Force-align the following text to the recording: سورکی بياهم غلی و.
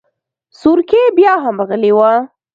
سورکی 0.59 1.03
بياهم 1.15 1.57
غلی 1.69 1.91
و. 1.97 1.99